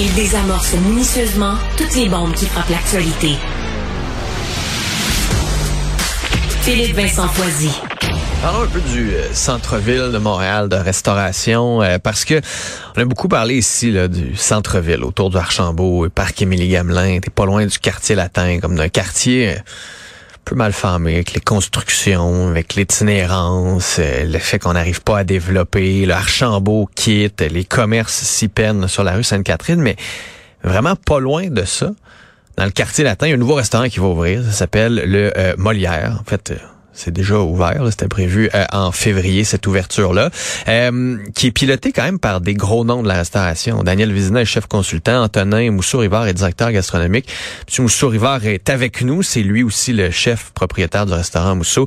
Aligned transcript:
Il 0.00 0.14
désamorce 0.14 0.74
minutieusement 0.74 1.54
toutes 1.76 1.96
les 1.96 2.08
bombes 2.08 2.32
qui 2.32 2.46
frappent 2.46 2.70
l'actualité. 2.70 3.34
Philippe 6.62 6.94
Vincent 6.94 7.26
Foisy. 7.26 7.72
Parlons 8.40 8.62
un 8.62 8.66
peu 8.68 8.80
du 8.80 9.10
euh, 9.10 9.32
centre-ville 9.32 10.12
de 10.12 10.18
Montréal, 10.18 10.68
de 10.68 10.76
restauration, 10.76 11.82
euh, 11.82 11.98
parce 11.98 12.24
que 12.24 12.40
on 12.96 13.00
a 13.00 13.04
beaucoup 13.06 13.26
parlé 13.26 13.56
ici 13.56 13.92
du 14.08 14.36
centre-ville, 14.36 15.02
autour 15.02 15.30
du 15.30 15.36
Archambault, 15.36 16.06
et 16.06 16.10
parc 16.10 16.40
Émilie-Gamelin, 16.42 17.18
t'es 17.18 17.30
pas 17.30 17.46
loin 17.46 17.66
du 17.66 17.78
quartier 17.80 18.14
latin, 18.14 18.60
comme 18.60 18.76
d'un 18.76 18.88
quartier 18.88 19.54
euh, 19.54 19.58
peu 20.48 20.54
mal 20.54 20.72
famé, 20.72 21.16
avec 21.16 21.34
les 21.34 21.42
constructions, 21.42 22.48
avec 22.48 22.74
l'itinérance, 22.74 24.00
le 24.00 24.38
fait 24.38 24.58
qu'on 24.58 24.72
n'arrive 24.72 25.02
pas 25.02 25.18
à 25.18 25.24
développer, 25.24 26.06
le 26.06 26.14
Archambault 26.14 26.88
quitte, 26.94 27.42
les 27.42 27.64
commerces 27.64 28.14
s'y 28.14 28.48
peinent 28.48 28.88
sur 28.88 29.04
la 29.04 29.12
rue 29.12 29.24
Sainte-Catherine, 29.24 29.80
mais 29.80 29.96
vraiment 30.64 30.96
pas 30.96 31.20
loin 31.20 31.48
de 31.48 31.64
ça. 31.64 31.90
Dans 32.56 32.64
le 32.64 32.70
quartier 32.70 33.04
latin, 33.04 33.26
il 33.26 33.30
y 33.30 33.32
a 33.32 33.36
un 33.36 33.38
nouveau 33.38 33.56
restaurant 33.56 33.88
qui 33.90 34.00
va 34.00 34.06
ouvrir, 34.06 34.42
ça 34.42 34.52
s'appelle 34.52 35.02
le 35.04 35.54
Molière. 35.58 36.16
En 36.18 36.24
fait, 36.24 36.54
c'est 36.98 37.12
déjà 37.12 37.38
ouvert. 37.38 37.80
C'était 37.90 38.08
prévu 38.08 38.50
euh, 38.54 38.64
en 38.72 38.90
février, 38.90 39.44
cette 39.44 39.66
ouverture-là, 39.66 40.30
euh, 40.66 41.16
qui 41.34 41.46
est 41.46 41.50
pilotée 41.52 41.92
quand 41.92 42.02
même 42.02 42.18
par 42.18 42.40
des 42.40 42.54
gros 42.54 42.84
noms 42.84 43.02
de 43.02 43.08
la 43.08 43.14
restauration. 43.14 43.84
Daniel 43.84 44.12
Vizina 44.12 44.40
est 44.40 44.44
chef 44.44 44.66
consultant, 44.66 45.22
Antonin 45.22 45.70
Mousseau-Rivard 45.70 46.26
est 46.26 46.34
directeur 46.34 46.72
gastronomique. 46.72 47.28
M. 47.68 47.84
Mousseau-Rivard 47.84 48.44
est 48.46 48.68
avec 48.68 49.02
nous. 49.02 49.22
C'est 49.22 49.42
lui 49.42 49.62
aussi 49.62 49.92
le 49.92 50.10
chef 50.10 50.50
propriétaire 50.50 51.06
du 51.06 51.12
restaurant 51.12 51.54
Mousseau. 51.54 51.86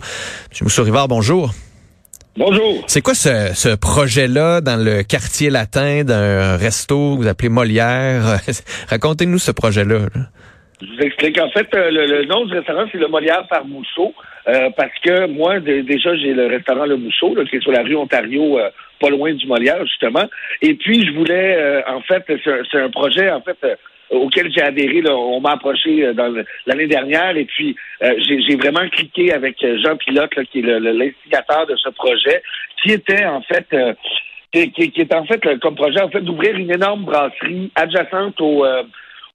M. 0.54 0.60
Mousseau-Rivard, 0.62 1.10
bonjour. 1.10 1.54
Bonjour. 2.38 2.82
C'est 2.88 3.02
quoi 3.02 3.14
ce, 3.14 3.52
ce 3.54 3.76
projet-là 3.76 4.62
dans 4.62 4.82
le 4.82 5.04
quartier 5.04 5.50
latin 5.50 6.06
d'un 6.06 6.56
resto 6.56 7.18
que 7.18 7.24
vous 7.24 7.28
appelez 7.28 7.50
Molière? 7.50 8.40
Racontez-nous 8.88 9.40
ce 9.40 9.52
projet-là. 9.52 10.08
Je 10.82 10.88
vous 10.88 11.00
explique. 11.02 11.40
En 11.40 11.50
fait, 11.50 11.68
euh, 11.76 11.92
le, 11.92 12.26
nom 12.26 12.46
du 12.46 12.54
restaurant, 12.54 12.86
c'est 12.92 12.98
le 12.98 13.08
Molière 13.08 13.46
par 13.48 13.66
Mousseau. 13.66 14.14
Euh, 14.48 14.70
parce 14.76 14.98
que 15.04 15.28
moi, 15.28 15.60
déjà, 15.60 16.16
j'ai 16.16 16.34
le 16.34 16.48
restaurant 16.48 16.86
Le 16.86 16.98
Mousseau, 16.98 17.36
qui 17.48 17.58
est 17.58 17.62
sur 17.62 17.72
la 17.72 17.84
rue 17.84 17.96
Ontario, 17.96 18.58
euh, 18.58 18.70
pas 19.00 19.10
loin 19.10 19.34
du 19.34 19.46
Molière, 19.46 19.86
justement. 19.86 20.26
Et 20.62 20.74
puis, 20.74 21.06
je 21.06 21.12
voulais, 21.12 21.84
en 21.88 22.02
fait, 22.02 22.24
c'est 22.44 22.80
un, 22.80 22.90
projet, 22.90 23.30
en 23.30 23.42
fait, 23.42 23.58
auquel 24.10 24.52
j'ai 24.52 24.62
adhéré. 24.62 25.04
on 25.10 25.40
m'a 25.40 25.52
approché 25.52 26.12
l'année 26.66 26.88
dernière 26.88 27.36
et 27.38 27.46
puis 27.46 27.76
j'ai 28.02 28.56
vraiment 28.56 28.88
cliqué 28.90 29.32
avec 29.32 29.58
Jean 29.84 29.96
Pilote, 29.98 30.32
qui 30.52 30.60
est 30.60 30.80
l'instigateur 30.80 31.66
de 31.68 31.76
ce 31.78 31.90
projet, 31.90 32.44
qui 32.84 32.92
était 32.92 33.26
en 33.26 33.42
fait 33.42 33.68
qui, 34.52 34.92
qui, 34.92 35.02
est 35.02 35.16
en 35.16 35.26
fait 35.26 35.42
comme 35.60 35.76
projet 35.76 36.02
en 36.02 36.10
fait 36.10 36.22
d'ouvrir 36.22 36.56
une 36.58 36.72
énorme 36.72 37.06
brasserie 37.06 37.72
adjacente 37.76 38.40
au 38.42 38.66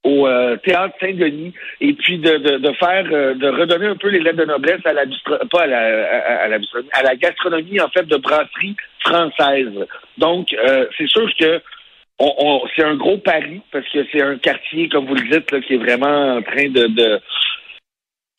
au 0.07 0.25
euh, 0.25 0.55
théâtre 0.57 0.95
Saint-Denis 1.01 1.53
et 1.81 1.93
puis 1.93 2.17
de, 2.17 2.57
de, 2.57 2.73
faire 2.73 3.05
euh, 3.11 3.33
de 3.33 3.47
redonner 3.49 3.87
un 3.87 3.95
peu 3.97 4.07
les 4.07 4.19
lettres 4.19 4.37
de 4.37 4.45
noblesse 4.45 4.79
à 4.85 4.93
la 4.93 5.03
pas 5.51 5.63
à 5.63 5.67
la, 5.67 6.57
à, 6.93 7.03
la, 7.03 7.15
gastronomie 7.15 7.79
en 7.81 7.89
fait 7.89 8.05
de 8.07 8.15
brasserie 8.15 8.75
française. 8.99 9.85
Donc 10.17 10.53
euh, 10.53 10.85
c'est 10.97 11.07
sûr 11.07 11.29
que 11.37 11.61
c'est 12.75 12.83
un 12.83 12.95
gros 12.95 13.17
pari 13.17 13.61
parce 13.71 13.87
que 13.89 13.99
c'est 14.11 14.21
un 14.21 14.37
quartier 14.37 14.87
comme 14.87 15.05
vous 15.07 15.15
le 15.15 15.29
dites 15.29 15.59
qui 15.65 15.73
est 15.73 15.77
vraiment 15.77 16.37
en 16.37 16.41
train 16.41 16.69
de 16.69 17.19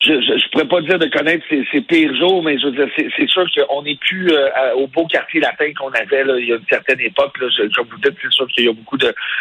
je, 0.01 0.13
je, 0.13 0.49
pourrais 0.49 0.67
pas 0.67 0.81
dire 0.81 0.97
de 0.97 1.07
connaître 1.07 1.45
ses, 1.49 1.81
pires 1.81 2.15
jours, 2.15 2.41
mais 2.41 2.57
je 2.57 2.67
veux 2.67 2.71
dire, 2.71 2.87
c'est, 2.95 3.29
sûr 3.29 3.43
qu'on 3.53 3.81
n'est 3.81 3.97
plus 3.97 4.31
euh, 4.31 4.73
au 4.75 4.87
beau 4.87 5.05
quartier 5.07 5.41
latin 5.41 5.73
qu'on 5.77 5.91
avait 5.91 6.23
là, 6.23 6.39
il 6.39 6.47
y 6.47 6.53
a 6.53 6.55
une 6.55 6.65
certaine 6.69 7.01
époque. 7.01 7.37
Là, 7.39 7.47
comme 7.75 7.87
vous 7.89 7.97
dites, 7.97 8.15
c'est 8.21 8.31
sûr 8.31 8.47
qu'il 8.47 8.65
y 8.65 8.69
a 8.69 8.73
beaucoup 8.73 8.97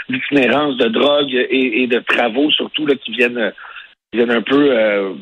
d'itinérance, 0.09 0.77
de 0.77 0.89
drogue 0.89 1.33
et, 1.33 1.87
de 1.87 2.01
travaux, 2.01 2.51
surtout 2.51 2.87
là, 2.87 2.95
qui 2.97 3.13
viennent 3.13 3.53
viennent 4.13 4.31
un 4.31 4.43
peu 4.43 4.71
euh, 4.73 5.13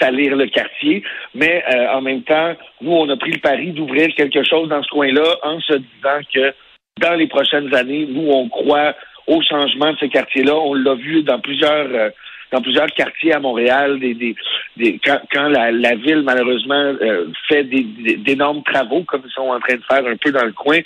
salir 0.00 0.36
le 0.36 0.46
quartier. 0.46 1.04
Mais 1.34 1.64
euh, 1.72 1.92
en 1.92 2.02
même 2.02 2.22
temps, 2.22 2.54
nous, 2.80 2.90
on 2.90 3.08
a 3.08 3.16
pris 3.16 3.30
le 3.30 3.38
pari 3.38 3.70
d'ouvrir 3.70 4.12
quelque 4.16 4.42
chose 4.42 4.68
dans 4.68 4.82
ce 4.82 4.88
coin-là 4.88 5.36
en 5.44 5.60
se 5.60 5.74
disant 5.74 6.20
que 6.34 6.52
dans 7.00 7.14
les 7.14 7.28
prochaines 7.28 7.72
années, 7.72 8.04
nous, 8.06 8.28
on 8.30 8.48
croit 8.48 8.94
au 9.28 9.40
changement 9.42 9.92
de 9.92 9.98
ce 9.98 10.06
quartier-là. 10.06 10.56
On 10.56 10.74
l'a 10.74 10.94
vu 10.96 11.22
dans 11.22 11.38
plusieurs 11.38 12.10
dans 12.52 12.60
plusieurs 12.60 12.88
quartiers 12.88 13.32
à 13.32 13.40
Montréal, 13.40 13.98
des, 13.98 14.14
des, 14.14 15.00
quand, 15.04 15.20
quand 15.32 15.48
la, 15.48 15.72
la, 15.72 15.94
ville 15.94 16.22
malheureusement 16.22 16.74
euh, 16.74 17.26
fait 17.48 17.64
d'énormes 17.64 18.62
travaux 18.62 19.02
comme 19.04 19.22
ils 19.24 19.32
sont 19.32 19.48
en 19.48 19.58
train 19.60 19.76
de 19.76 19.84
faire 19.90 20.06
un 20.06 20.16
peu 20.16 20.30
dans 20.30 20.44
le 20.44 20.52
coin, 20.52 20.78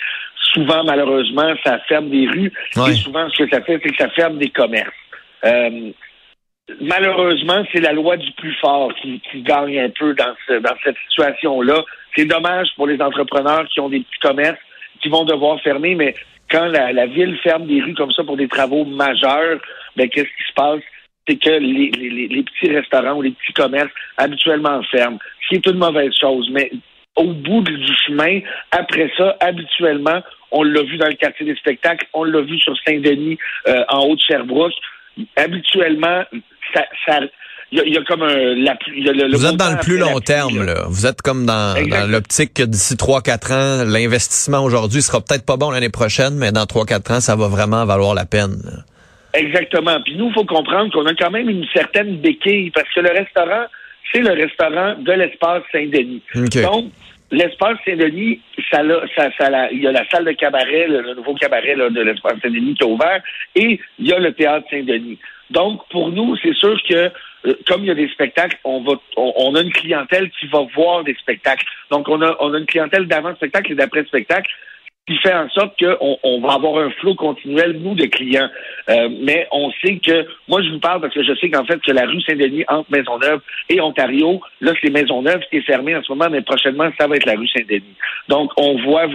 souvent 0.53 0.83
malheureusement 0.85 1.53
ça 1.63 1.79
ferme 1.87 2.09
des 2.09 2.27
rues 2.27 2.51
et 2.87 2.93
souvent 2.93 3.29
ce 3.29 3.43
que 3.43 3.49
ça 3.49 3.61
fait 3.61 3.79
c'est 3.83 3.89
que 3.89 3.97
ça 3.97 4.09
ferme 4.09 4.37
des 4.37 4.49
commerces. 4.49 4.89
Euh, 5.43 5.91
malheureusement, 6.81 7.63
c'est 7.71 7.79
la 7.79 7.93
loi 7.93 8.17
du 8.17 8.31
plus 8.33 8.53
fort 8.55 8.93
qui, 9.01 9.21
qui 9.31 9.41
gagne 9.41 9.79
un 9.79 9.89
peu 9.89 10.13
dans, 10.13 10.33
ce, 10.47 10.53
dans 10.53 10.75
cette 10.83 10.97
situation-là. 11.09 11.83
C'est 12.15 12.25
dommage 12.25 12.69
pour 12.75 12.87
les 12.87 13.01
entrepreneurs 13.01 13.67
qui 13.67 13.79
ont 13.79 13.89
des 13.89 13.99
petits 13.99 14.19
commerces 14.21 14.59
qui 15.01 15.09
vont 15.09 15.25
devoir 15.25 15.61
fermer, 15.61 15.95
mais 15.95 16.15
quand 16.49 16.65
la, 16.65 16.91
la 16.91 17.05
ville 17.05 17.37
ferme 17.43 17.67
des 17.67 17.81
rues 17.81 17.93
comme 17.93 18.11
ça 18.11 18.23
pour 18.23 18.37
des 18.37 18.47
travaux 18.47 18.85
majeurs, 18.85 19.59
ben 19.95 20.09
qu'est-ce 20.09 20.25
qui 20.25 20.47
se 20.47 20.53
passe? 20.55 20.81
C'est 21.27 21.35
que 21.35 21.49
les, 21.49 21.91
les, 21.91 22.43
petits 22.43 22.71
restaurants 22.73 23.17
ou 23.17 23.21
les 23.21 23.31
petits 23.31 23.53
commerces 23.53 23.91
habituellement 24.17 24.81
ferment, 24.83 25.19
ce 25.43 25.49
qui 25.49 25.55
est 25.55 25.71
une 25.71 25.77
mauvaise 25.77 26.13
chose. 26.19 26.49
Mais 26.51 26.71
au 27.15 27.33
bout 27.33 27.61
du 27.61 27.93
chemin, 28.05 28.39
après 28.71 29.11
ça, 29.17 29.35
habituellement, 29.39 30.21
on 30.51 30.63
l'a 30.63 30.83
vu 30.83 30.97
dans 30.97 31.07
le 31.07 31.15
quartier 31.15 31.45
des 31.45 31.55
spectacles, 31.55 32.05
on 32.13 32.23
l'a 32.23 32.41
vu 32.41 32.57
sur 32.59 32.73
Saint-Denis, 32.85 33.37
euh, 33.67 33.83
en 33.89 34.05
haut 34.05 34.15
de 34.15 34.21
Sherbrooke. 34.21 34.73
Habituellement, 35.35 36.23
ça, 36.73 36.85
ça 37.05 37.19
il 37.71 37.93
y, 37.93 37.97
a 37.97 38.03
comme 38.03 38.23
un. 38.23 38.55
La, 38.55 38.77
Vous 39.29 39.45
êtes 39.45 39.57
dans 39.57 39.71
le 39.71 39.79
plus 39.81 39.97
long 39.97 40.21
terme, 40.21 40.63
là. 40.63 40.85
Vous 40.87 41.05
êtes 41.05 41.21
comme 41.21 41.45
dans, 41.45 41.73
dans 41.89 42.09
l'optique 42.09 42.53
que 42.53 42.63
d'ici 42.63 42.93
3-4 42.93 43.53
ans, 43.53 43.83
l'investissement 43.85 44.63
aujourd'hui 44.63 45.01
sera 45.01 45.19
peut-être 45.19 45.45
pas 45.45 45.57
bon 45.57 45.71
l'année 45.71 45.89
prochaine, 45.89 46.35
mais 46.35 46.53
dans 46.53 46.63
3-4 46.63 47.13
ans, 47.13 47.19
ça 47.19 47.35
va 47.35 47.49
vraiment 47.49 47.85
valoir 47.85 48.13
la 48.13 48.25
peine. 48.25 48.85
Exactement. 49.37 50.01
Puis 50.01 50.15
nous, 50.15 50.29
il 50.29 50.33
faut 50.33 50.45
comprendre 50.45 50.91
qu'on 50.91 51.05
a 51.05 51.13
quand 51.13 51.31
même 51.31 51.49
une 51.49 51.65
certaine 51.73 52.17
béquille 52.17 52.71
parce 52.71 52.89
que 52.93 53.01
le 53.01 53.09
restaurant, 53.09 53.65
c'est 54.11 54.21
le 54.21 54.33
restaurant 54.33 54.95
de 54.97 55.11
l'espace 55.11 55.63
Saint-Denis. 55.71 56.21
Donc, 56.63 56.91
l'espace 57.31 57.77
Saint-Denis, 57.85 58.41
ça, 58.71 58.81
ça, 59.15 59.29
ça, 59.37 59.71
il 59.71 59.83
y 59.83 59.87
a 59.87 59.91
la 59.91 60.09
salle 60.09 60.25
de 60.25 60.31
cabaret, 60.31 60.87
le, 60.87 61.13
nouveau 61.13 61.35
cabaret 61.35 61.75
de 61.75 62.01
l'espace 62.01 62.39
Saint-Denis 62.41 62.73
qui 62.73 62.83
est 62.83 62.91
ouvert, 62.91 63.21
et 63.55 63.79
il 63.99 64.07
y 64.07 64.13
a 64.13 64.19
le 64.19 64.33
théâtre 64.33 64.65
Saint-Denis. 64.71 65.19
Donc, 65.49 65.87
pour 65.89 66.09
nous, 66.11 66.35
c'est 66.37 66.55
sûr 66.55 66.77
que 66.89 67.11
euh, 67.45 67.53
comme 67.67 67.81
il 67.81 67.87
y 67.87 67.91
a 67.91 67.95
des 67.95 68.09
spectacles, 68.09 68.57
on 68.63 68.81
va, 68.81 68.93
on, 69.15 69.55
a 69.55 69.61
une 69.61 69.71
clientèle 69.71 70.29
qui 70.31 70.47
va 70.47 70.65
voir 70.75 71.03
des 71.03 71.13
spectacles. 71.15 71.65
Donc, 71.91 72.09
on 72.09 72.21
a, 72.21 72.35
on 72.39 72.53
a 72.53 72.57
une 72.57 72.65
clientèle 72.65 73.07
d'avant-spectacle 73.07 73.71
et 73.71 73.75
d'après-spectacle 73.75 74.51
qui 75.07 75.15
fait 75.17 75.33
en 75.33 75.49
sorte 75.49 75.79
qu'on 75.79 76.19
on 76.21 76.41
va 76.41 76.53
avoir 76.53 76.83
un 76.83 76.89
flot 76.91 77.15
continuel, 77.15 77.79
nous, 77.81 77.95
de 77.95 78.05
clients. 78.05 78.49
Euh, 78.89 79.09
mais 79.21 79.47
on 79.51 79.71
sait 79.81 79.97
que, 79.97 80.27
moi, 80.49 80.61
je 80.61 80.69
vous 80.69 80.79
parle 80.79 80.99
parce 80.99 81.13
que 81.13 81.23
je 81.23 81.33
sais 81.35 81.49
qu'en 81.49 81.65
fait, 81.65 81.79
que 81.81 81.93
la 81.93 82.05
rue 82.05 82.21
Saint-Denis 82.21 82.65
entre 82.67 82.91
Maisonneuve 82.91 83.39
et 83.69 83.79
Ontario, 83.79 84.41
là, 84.59 84.73
c'est 84.81 84.89
Maisonneuve 84.89 85.41
qui 85.49 85.57
est 85.57 85.61
fermée 85.61 85.95
en 85.95 86.03
ce 86.03 86.11
moment, 86.11 86.29
mais 86.29 86.41
prochainement, 86.41 86.89
ça 86.99 87.07
va 87.07 87.15
être 87.15 87.25
la 87.25 87.35
rue 87.35 87.47
Saint-Denis. 87.47 87.95
Donc, 88.27 88.51
on 88.57 88.77
voit, 88.83 89.07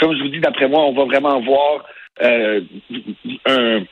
comme 0.00 0.16
je 0.16 0.22
vous 0.22 0.28
dis, 0.28 0.40
d'après 0.40 0.68
moi, 0.68 0.84
on 0.86 0.92
va 0.92 1.04
vraiment 1.04 1.38
voir 1.40 1.84
euh, 2.22 2.60
un 3.46 3.82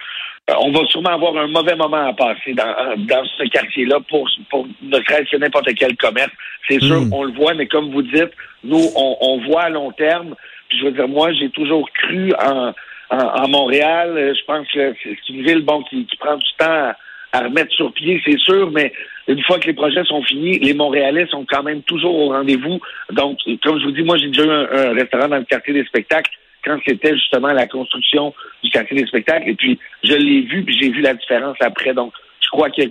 on 0.49 0.73
va 0.73 0.85
sûrement 0.87 1.11
avoir 1.11 1.37
un 1.37 1.47
mauvais 1.47 1.76
moment 1.76 2.08
à 2.08 2.12
passer 2.12 2.53
dans, 2.53 2.97
dans 2.97 3.25
ce 3.25 3.44
quartier-là 3.44 3.99
pour, 4.08 4.29
pour 4.50 4.67
ne 4.82 4.97
serait-ce 4.97 5.37
n'importe 5.37 5.73
quel 5.76 5.97
commerce. 5.97 6.32
C'est 6.69 6.81
sûr, 6.81 7.00
hmm. 7.00 7.12
on 7.12 7.23
le 7.23 7.32
voit, 7.32 7.55
mais 7.55 7.67
comme 7.69 7.93
vous 7.93 8.03
dites, 8.03 8.32
nous, 8.65 8.85
on, 8.97 9.17
on 9.20 9.38
voit 9.47 9.62
à 9.62 9.69
long 9.69 9.93
terme 9.93 10.35
je 10.79 10.85
veux 10.85 10.93
dire, 10.93 11.09
moi, 11.09 11.33
j'ai 11.33 11.51
toujours 11.51 11.89
cru 11.93 12.33
en, 12.35 12.73
en, 13.11 13.49
Montréal. 13.49 14.35
Je 14.37 14.45
pense 14.45 14.67
que 14.69 14.95
c'est 15.03 15.29
une 15.29 15.43
ville 15.43 15.63
bon 15.63 15.83
qui, 15.85 16.07
prend 16.19 16.37
du 16.37 16.53
temps 16.59 16.93
à, 17.33 17.41
remettre 17.41 17.73
sur 17.73 17.93
pied, 17.93 18.21
c'est 18.27 18.39
sûr, 18.39 18.71
mais 18.71 18.93
une 19.27 19.43
fois 19.45 19.59
que 19.59 19.67
les 19.67 19.73
projets 19.73 20.05
sont 20.05 20.23
finis, 20.23 20.59
les 20.59 20.75
Montréalais 20.75 21.27
sont 21.27 21.47
quand 21.49 21.63
même 21.63 21.83
toujours 21.83 22.15
au 22.15 22.29
rendez-vous. 22.29 22.81
Donc, 23.11 23.39
comme 23.63 23.79
je 23.79 23.85
vous 23.85 23.93
dis, 23.93 24.03
moi, 24.03 24.19
j'ai 24.19 24.29
déjà 24.29 24.45
eu 24.45 24.51
un, 24.51 24.93
restaurant 24.93 25.29
dans 25.29 25.39
le 25.39 25.45
quartier 25.45 25.73
des 25.73 25.85
spectacles 25.85 26.31
quand 26.63 26.79
c'était 26.87 27.15
justement 27.15 27.53
la 27.53 27.67
construction 27.67 28.35
du 28.63 28.71
quartier 28.71 28.99
des 28.99 29.07
spectacles. 29.07 29.49
Et 29.49 29.55
puis, 29.55 29.79
je 30.05 30.15
l'ai 30.15 30.43
vu, 30.43 30.63
puis 30.63 30.77
j'ai 30.79 30.91
vu 30.91 31.01
la 31.01 31.15
différence 31.15 31.57
après. 31.61 31.95
Donc, 31.95 32.13
je 32.41 32.49
crois 32.49 32.71
que 32.71 32.83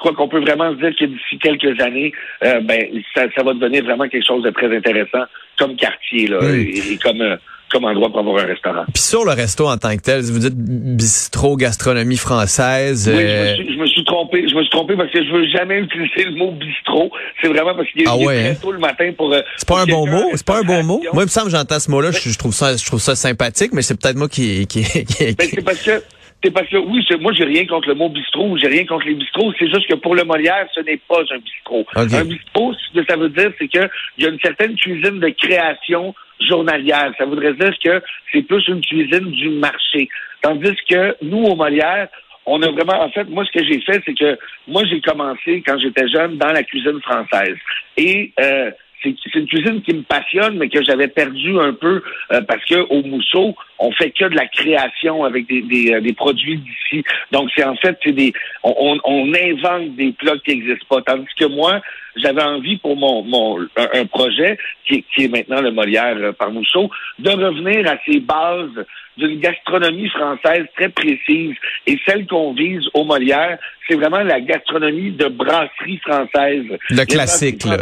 crois 0.00 0.14
qu'on 0.14 0.28
peut 0.28 0.40
vraiment 0.40 0.72
se 0.72 0.78
dire 0.78 0.92
que 0.98 1.04
d'ici 1.04 1.38
quelques 1.38 1.80
années, 1.80 2.12
euh, 2.44 2.60
ben, 2.60 2.86
ça, 3.14 3.22
ça, 3.36 3.42
va 3.42 3.54
devenir 3.54 3.84
vraiment 3.84 4.08
quelque 4.08 4.26
chose 4.26 4.42
de 4.42 4.50
très 4.50 4.74
intéressant 4.74 5.24
comme 5.58 5.76
quartier 5.76 6.26
là, 6.26 6.38
et, 6.52 6.96
comme 7.02 7.20
euh, 7.20 7.36
comme 7.70 7.84
endroit 7.84 8.08
pour 8.08 8.18
avoir 8.18 8.42
un 8.42 8.46
restaurant. 8.48 8.84
Puis 8.92 9.02
sur 9.02 9.24
le 9.24 9.30
resto 9.30 9.68
en 9.68 9.76
tant 9.76 9.94
que 9.96 10.02
tel, 10.02 10.22
vous 10.22 10.40
dites 10.40 10.56
bistrot, 10.56 11.56
gastronomie 11.56 12.16
française. 12.16 13.08
Oui, 13.08 13.20
je, 13.20 13.22
me 13.22 13.28
euh, 13.28 13.54
suis, 13.54 13.74
je, 13.74 13.78
me 13.78 13.86
suis, 13.86 14.04
trompé. 14.04 14.48
Je 14.48 14.54
me 14.56 14.62
suis 14.62 14.70
trompé 14.70 14.96
parce 14.96 15.12
que 15.12 15.24
je 15.24 15.30
veux 15.30 15.46
jamais 15.46 15.78
utiliser 15.78 16.24
le 16.24 16.36
mot 16.36 16.50
bistrot. 16.50 17.12
C'est 17.40 17.48
vraiment 17.48 17.76
parce 17.76 17.88
qu'il 17.90 18.02
est, 18.02 18.08
ah 18.08 18.16
ouais, 18.16 18.24
très 18.24 18.50
hein? 18.50 18.56
tôt 18.60 18.72
le 18.72 18.80
matin 18.80 19.12
pour. 19.16 19.32
C'est 19.56 19.68
pas 19.68 19.82
un 19.82 19.86
bon 19.86 20.06
mot. 20.06 20.30
C'est 20.34 20.46
pas 20.46 20.58
un 20.58 20.64
bon 20.64 20.82
mot. 20.82 21.00
Moi, 21.12 21.22
il 21.22 21.26
me 21.26 21.30
semble 21.30 21.46
que 21.46 21.56
j'entends 21.56 21.78
ce 21.78 21.90
mot-là. 21.90 22.10
Je, 22.10 22.38
trouve 22.38 22.54
ça, 22.54 22.76
je 22.76 22.84
trouve 22.84 23.00
ça 23.00 23.14
sympathique, 23.14 23.72
mais 23.72 23.82
c'est 23.82 24.00
peut-être 24.00 24.16
moi 24.16 24.28
qui 24.28 24.66
qui. 24.66 24.82
qui, 25.04 25.34
ben, 25.34 25.46
c'est 25.48 25.64
parce 25.64 25.82
que 25.82 26.02
c'est 26.42 26.50
parce 26.50 26.68
que 26.68 26.76
oui, 26.76 27.06
moi 27.20 27.32
j'ai 27.32 27.44
rien 27.44 27.66
contre 27.66 27.88
le 27.88 27.94
mot 27.94 28.08
bistrot, 28.08 28.56
j'ai 28.56 28.68
rien 28.68 28.86
contre 28.86 29.06
les 29.06 29.14
bistrots. 29.14 29.52
C'est 29.58 29.68
juste 29.68 29.86
que 29.86 29.94
pour 29.94 30.14
le 30.14 30.24
Molière, 30.24 30.66
ce 30.74 30.80
n'est 30.80 31.00
pas 31.08 31.20
un 31.30 31.38
bistrot. 31.38 31.86
Un 31.94 32.24
bistrot, 32.24 32.72
ce 32.74 32.98
que 32.98 33.06
ça 33.06 33.16
veut 33.16 33.28
dire, 33.28 33.52
c'est 33.58 33.68
qu'il 33.68 33.90
y 34.18 34.24
a 34.24 34.28
une 34.28 34.40
certaine 34.40 34.74
cuisine 34.76 35.20
de 35.20 35.28
création 35.30 36.14
journalière. 36.40 37.12
Ça 37.18 37.26
voudrait 37.26 37.54
dire 37.54 37.74
que 37.84 38.02
c'est 38.32 38.42
plus 38.42 38.66
une 38.68 38.80
cuisine 38.80 39.30
du 39.32 39.50
marché. 39.50 40.08
Tandis 40.40 40.76
que 40.88 41.14
nous, 41.22 41.44
au 41.44 41.56
Molière, 41.56 42.08
on 42.46 42.62
a 42.62 42.70
vraiment, 42.70 43.02
en 43.02 43.10
fait, 43.10 43.24
moi, 43.24 43.44
ce 43.44 43.52
que 43.52 43.64
j'ai 43.64 43.80
fait, 43.80 44.02
c'est 44.06 44.14
que 44.14 44.38
moi, 44.66 44.82
j'ai 44.86 45.00
commencé 45.02 45.62
quand 45.66 45.78
j'étais 45.78 46.08
jeune 46.08 46.38
dans 46.38 46.52
la 46.52 46.62
cuisine 46.62 47.00
française. 47.02 47.56
Et 47.98 48.32
euh, 48.40 48.70
c'est 49.02 49.34
une 49.34 49.46
cuisine 49.46 49.82
qui 49.82 49.94
me 49.94 50.02
passionne, 50.02 50.56
mais 50.58 50.68
que 50.68 50.82
j'avais 50.82 51.08
perdu 51.08 51.58
un 51.58 51.72
peu 51.72 52.02
euh, 52.32 52.40
parce 52.42 52.64
que 52.64 52.86
au 52.90 53.02
Mousseau, 53.02 53.54
on 53.78 53.90
fait 53.92 54.10
que 54.10 54.24
de 54.26 54.36
la 54.36 54.46
création 54.46 55.24
avec 55.24 55.46
des, 55.46 55.62
des, 55.62 55.92
euh, 55.92 56.14
produits 56.14 56.58
d'ici. 56.58 57.04
Donc 57.32 57.50
c'est 57.56 57.64
en 57.64 57.76
fait 57.76 57.98
c'est 58.04 58.12
des 58.12 58.32
on, 58.62 58.98
on, 59.04 59.32
invente 59.32 59.96
des 59.96 60.12
plats 60.12 60.38
qui 60.44 60.56
n'existent 60.56 60.86
pas. 60.88 61.02
Tandis 61.02 61.28
que 61.38 61.46
moi, 61.46 61.80
j'avais 62.16 62.42
envie 62.42 62.76
pour 62.76 62.96
mon, 62.96 63.22
mon 63.22 63.66
un, 63.76 64.06
projet 64.06 64.58
qui, 64.86 65.04
qui, 65.14 65.24
est 65.24 65.28
maintenant 65.28 65.62
le 65.62 65.70
Molière 65.70 66.16
euh, 66.16 66.32
par 66.32 66.50
Mousseau 66.50 66.90
de 67.18 67.30
revenir 67.30 67.90
à 67.90 67.96
ces 68.06 68.20
bases 68.20 68.84
d'une 69.16 69.40
gastronomie 69.40 70.08
française 70.08 70.66
très 70.76 70.88
précise. 70.88 71.54
Et 71.86 71.98
celle 72.06 72.26
qu'on 72.26 72.52
vise 72.52 72.82
au 72.94 73.04
Molière, 73.04 73.58
c'est 73.88 73.94
vraiment 73.94 74.20
la 74.20 74.40
gastronomie 74.40 75.12
de 75.12 75.26
brasserie 75.26 75.98
française. 75.98 76.66
Le 76.90 77.04
classique, 77.04 77.64
là. 77.64 77.76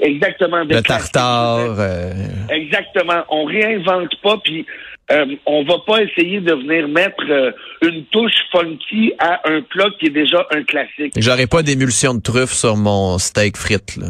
Exactement. 0.00 0.64
Le 0.64 0.82
tartare. 0.82 1.76
Euh, 1.78 2.12
Exactement. 2.50 3.24
On 3.28 3.44
réinvente 3.44 4.14
pas, 4.22 4.36
puis 4.42 4.64
euh, 5.10 5.26
on 5.46 5.64
va 5.64 5.78
pas 5.86 6.02
essayer 6.02 6.40
de 6.40 6.52
venir 6.52 6.88
mettre 6.88 7.24
euh, 7.28 7.50
une 7.82 8.04
touche 8.06 8.34
funky 8.52 9.12
à 9.18 9.40
un 9.48 9.62
plat 9.62 9.88
qui 9.98 10.06
est 10.06 10.10
déjà 10.10 10.46
un 10.50 10.62
classique. 10.62 11.14
J'aurais 11.16 11.46
pas 11.46 11.62
d'émulsion 11.62 12.14
de 12.14 12.20
truffe 12.20 12.52
sur 12.52 12.76
mon 12.76 13.18
steak 13.18 13.56
frites, 13.56 13.96
là. 13.96 14.06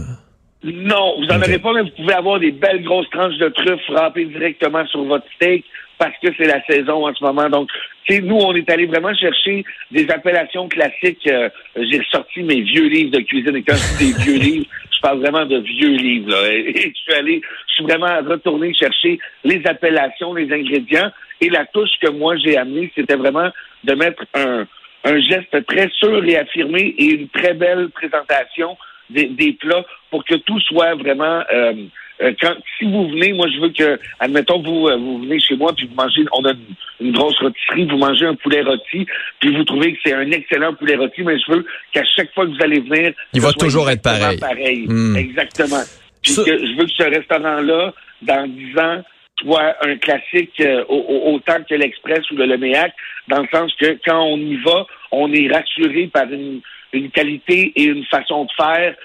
Non, 0.65 1.15
vous 1.21 1.27
n'en 1.27 1.41
aurez 1.41 1.61
pas, 1.61 1.73
mais 1.73 1.83
vous 1.83 1.97
pouvez 1.97 2.15
avoir 2.15 2.41
des 2.41 2.51
belles 2.51 2.83
grosses 2.83 3.09
tranches 3.11 3.39
de 3.39 3.49
truffe 3.49 3.89
râpées 3.91 4.25
directement 4.25 4.85
sur 4.89 5.05
votre 5.05 5.25
steak 5.37 5.65
parce 5.99 6.17
que 6.23 6.29
c'est 6.37 6.47
la 6.47 6.65
saison 6.65 7.07
en 7.07 7.15
ce 7.15 7.23
moment. 7.23 7.49
Donc, 7.49 7.69
nous, 8.11 8.37
on 8.37 8.55
est 8.55 8.71
allé 8.71 8.87
vraiment 8.87 9.15
chercher 9.15 9.65
des 9.91 10.09
appellations 10.11 10.69
classiques. 10.69 11.27
Euh, 11.27 11.51
j'ai 11.77 11.99
ressorti 11.99 12.43
mes 12.43 12.63
vieux 12.63 12.89
livres 12.89 13.11
de 13.11 13.21
cuisine. 13.21 13.57
Et 13.57 13.63
quand 13.63 13.77
je 13.77 13.99
dis 13.99 14.13
des 14.13 14.19
vieux 14.23 14.39
livres, 14.39 14.67
je 14.91 15.01
parle 15.01 15.21
vraiment 15.21 15.45
de 15.45 15.59
vieux 15.59 15.95
livres. 15.97 16.35
Et, 16.47 16.73
je 16.75 17.03
suis 17.03 17.15
allé, 17.15 17.43
je 17.69 17.75
suis 17.75 17.85
vraiment 17.85 18.19
retourné 18.27 18.73
chercher 18.75 19.19
les 19.45 19.61
appellations, 19.67 20.35
les 20.35 20.53
ingrédients. 20.53 21.11
Et 21.41 21.51
la 21.51 21.67
touche 21.67 21.91
que 22.01 22.11
moi 22.11 22.37
j'ai 22.37 22.57
amenée, 22.57 22.91
c'était 22.97 23.17
vraiment 23.17 23.51
de 23.85 23.95
mettre 23.95 24.25
un, 24.35 24.67
un 25.05 25.21
geste 25.21 25.67
très 25.67 25.89
sûr 25.91 26.25
et 26.25 26.37
affirmé 26.37 26.95
et 26.99 27.05
une 27.05 27.29
très 27.29 27.55
belle 27.55 27.91
présentation 27.91 28.77
des, 29.11 29.27
des 29.27 29.53
plats 29.53 29.85
pour 30.11 30.25
que 30.25 30.35
tout 30.35 30.61
soit 30.61 30.95
vraiment 30.95 31.43
euh, 31.53 31.75
euh, 32.21 32.33
quand 32.41 32.55
si 32.77 32.85
vous 32.85 33.09
venez, 33.09 33.33
moi 33.33 33.47
je 33.53 33.61
veux 33.61 33.71
que, 33.71 33.99
admettons, 34.19 34.61
vous, 34.61 34.89
euh, 34.89 34.97
vous 34.97 35.19
venez 35.21 35.39
chez 35.39 35.57
moi, 35.57 35.73
puis 35.77 35.87
vous 35.87 35.95
mangez, 35.95 36.25
on 36.33 36.45
a 36.45 36.53
une, 37.01 37.13
grosse 37.13 37.39
rôtisserie, 37.39 37.87
vous 37.87 37.97
mangez 37.97 38.27
un 38.27 38.35
poulet 38.35 38.63
rôti, 38.63 39.07
puis 39.39 39.57
vous 39.57 39.65
trouvez 39.65 39.93
que 39.93 39.99
c'est 40.05 40.15
un 40.15 40.31
excellent 40.31 40.75
poulet 40.75 40.97
rôti, 40.97 41.23
mais 41.23 41.39
je 41.39 41.53
veux 41.53 41.67
qu'à 41.93 42.05
chaque 42.17 42.33
fois 42.35 42.47
que 42.47 42.51
vous 42.51 42.63
allez 42.63 42.81
venir, 42.81 43.13
il 43.33 43.41
va 43.41 43.53
toujours 43.53 43.89
être 43.91 44.03
pareil. 44.03 44.87
Hmm. 44.89 45.17
Exactement. 45.17 45.83
Puis 46.23 46.35
que 46.35 46.59
je 46.59 46.77
veux 46.77 46.85
que 46.85 46.93
ce 46.97 47.05
restaurant-là, 47.05 47.95
dans 48.23 48.49
dix 48.49 48.77
ans, 48.79 49.03
soit 49.41 49.77
un 49.87 49.97
classique 49.99 50.61
autant 50.89 51.63
que 51.69 51.75
l'Express 51.77 52.29
ou 52.33 52.37
le 52.37 52.47
Leméac, 52.47 52.93
dans 53.29 53.43
le 53.43 53.49
sens 53.53 53.73
que 53.75 53.97
quand 54.05 54.21
on 54.21 54.37
y 54.37 54.57
va, 54.57 54.87
on 55.13 55.33
est 55.33 55.49
rassuré 55.53 56.09
par 56.13 56.25
une, 56.25 56.61
une 56.93 57.11
qualité 57.11 57.73
et 57.77 57.85
une 57.85 58.05
façon 58.07 58.45
de 58.45 58.51
faire 58.57 58.97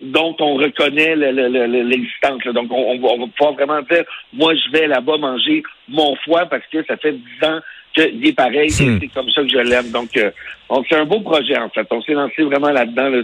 dont 0.00 0.34
on 0.40 0.54
reconnaît 0.54 1.14
l'existence. 1.14 2.42
Donc, 2.54 2.68
on, 2.70 2.98
va 2.98 3.26
pouvoir 3.36 3.54
vraiment 3.54 3.82
dire, 3.82 4.04
moi, 4.32 4.54
je 4.54 4.72
vais 4.72 4.86
là-bas 4.86 5.18
manger 5.18 5.62
mon 5.88 6.16
foie 6.16 6.46
parce 6.46 6.66
que 6.72 6.82
ça 6.84 6.96
fait 6.96 7.12
dix 7.12 7.46
ans 7.46 7.60
qu'il 7.94 8.26
est 8.26 8.32
pareil 8.32 8.70
et 8.80 8.84
hmm. 8.84 8.98
c'est 9.00 9.08
comme 9.08 9.30
ça 9.30 9.42
que 9.42 9.48
je 9.48 9.58
l'aime. 9.58 9.90
Donc, 9.90 10.16
euh, 10.16 10.30
c'est 10.88 10.96
un 10.96 11.04
beau 11.04 11.20
projet, 11.20 11.58
en 11.58 11.68
fait. 11.68 11.86
On 11.90 12.02
s'est 12.02 12.14
lancé 12.14 12.42
vraiment 12.42 12.70
là-dedans. 12.70 13.08
Là, 13.08 13.22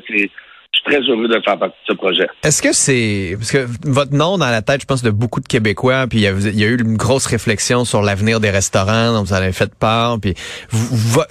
je 0.73 0.79
suis 0.79 0.85
très 0.85 1.11
heureux 1.11 1.29
de 1.29 1.41
faire 1.45 1.59
partie 1.59 1.75
de 1.89 1.93
ce 1.93 1.97
projet. 1.97 2.27
Est-ce 2.43 2.63
que 2.63 2.73
c'est 2.73 3.37
parce 3.37 3.51
que 3.51 3.67
votre 3.85 4.15
nom 4.15 4.39
dans 4.39 4.51
la 4.51 4.63
tête, 4.63 4.83
je 4.83 4.87
pense, 4.87 5.03
de 5.03 5.11
beaucoup 5.11 5.41
de 5.41 5.47
Québécois, 5.47 6.07
puis 6.09 6.21
il 6.21 6.23
y 6.23 6.65
a, 6.65 6.69
eu 6.69 6.81
une 6.81 6.97
grosse 6.97 7.27
réflexion 7.27 7.85
sur 7.85 8.03
l'avenir 8.03 8.41
des 8.41 8.51
restaurants 8.51 9.13
dont 9.13 9.23
vous 9.23 9.33
avez 9.33 9.53
fait 9.53 9.75
part, 9.75 10.19
puis 10.21 10.35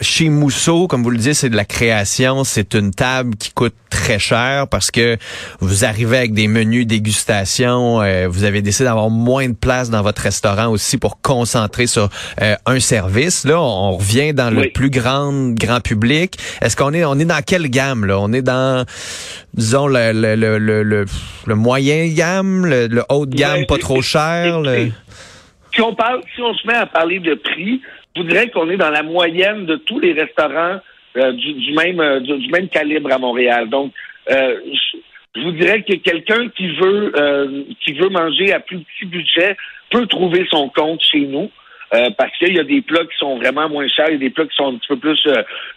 chez 0.01 0.29
Mousseau, 0.29 0.87
comme 0.87 1.03
vous 1.03 1.09
le 1.09 1.17
dites, 1.17 1.35
c'est 1.35 1.49
de 1.49 1.55
la 1.55 1.65
création, 1.65 2.43
c'est 2.43 2.73
une 2.75 2.91
table 2.91 3.35
qui 3.37 3.51
coûte 3.51 3.73
très 3.89 4.19
cher 4.19 4.67
parce 4.67 4.91
que 4.91 5.17
vous 5.59 5.83
arrivez 5.83 6.17
avec 6.17 6.33
des 6.33 6.47
menus 6.47 6.85
dégustation, 6.85 8.01
euh, 8.01 8.27
vous 8.29 8.43
avez 8.43 8.61
décidé 8.61 8.85
d'avoir 8.85 9.09
moins 9.09 9.47
de 9.47 9.55
place 9.55 9.89
dans 9.89 10.01
votre 10.01 10.21
restaurant 10.21 10.67
aussi 10.67 10.97
pour 10.97 11.21
concentrer 11.21 11.87
sur 11.87 12.09
euh, 12.41 12.55
un 12.65 12.79
service. 12.79 13.45
Là, 13.45 13.59
on 13.59 13.93
revient 13.97 14.33
dans 14.33 14.51
le 14.51 14.69
plus 14.71 14.89
grand 14.89 15.53
grand 15.55 15.79
public. 15.79 16.37
Est-ce 16.61 16.75
qu'on 16.75 16.93
est 16.93 17.03
on 17.03 17.17
est 17.17 17.25
dans 17.25 17.41
quelle 17.41 17.67
gamme 17.69 18.05
là? 18.05 18.19
On 18.19 18.31
est 18.31 18.41
dans 18.41 18.85
disons, 19.53 19.87
le, 19.87 20.11
le, 20.13 20.35
le, 20.35 20.83
le, 20.83 21.05
le 21.47 21.55
moyen 21.55 22.07
gamme, 22.13 22.65
le, 22.65 23.01
haut 23.09 23.25
de 23.25 23.35
gamme, 23.35 23.65
pas 23.65 23.77
trop 23.77 24.01
cher? 24.01 24.61
Si 25.73 25.81
on 25.81 25.93
parle, 25.93 26.21
si 26.35 26.41
on 26.41 26.53
se 26.53 26.65
met 26.67 26.73
à 26.73 26.85
parler 26.85 27.19
de 27.19 27.35
prix, 27.35 27.81
je 28.15 28.21
voudrais 28.21 28.49
qu'on 28.49 28.69
est 28.69 28.77
dans 28.77 28.89
la 28.89 29.03
moyenne 29.03 29.65
de 29.65 29.75
tous 29.75 29.99
les 29.99 30.13
restaurants 30.13 30.79
euh, 31.17 31.31
du, 31.31 31.73
même 31.73 31.99
euh, 31.99 32.19
du, 32.19 32.49
même 32.49 32.69
calibre 32.69 33.11
à 33.11 33.17
Montréal. 33.17 33.69
Donc, 33.69 33.91
euh, 34.29 34.55
je, 35.35 35.41
vous 35.41 35.51
dirais 35.53 35.81
que 35.83 35.95
quelqu'un 35.95 36.49
qui 36.49 36.67
veut 36.75 37.65
qui 37.81 37.93
veut 37.93 38.09
manger 38.09 38.53
à 38.53 38.59
plus 38.59 38.79
petit 38.79 39.05
budget 39.05 39.55
peut 39.89 40.05
trouver 40.05 40.45
son 40.51 40.69
compte 40.69 41.01
chez 41.01 41.21
nous. 41.21 41.49
Parce 41.91 42.37
qu'il 42.37 42.55
y 42.55 42.59
a 42.59 42.63
des 42.63 42.81
plats 42.81 43.05
qui 43.05 43.17
sont 43.17 43.37
vraiment 43.37 43.67
moins 43.69 43.87
chers, 43.87 44.09
et 44.09 44.17
des 44.17 44.29
plats 44.29 44.45
qui 44.45 44.55
sont 44.55 44.73
un 44.73 44.77
petit 44.77 44.87
peu 44.89 44.97
plus, 44.97 45.27